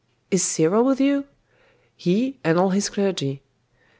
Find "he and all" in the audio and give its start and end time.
1.95-2.71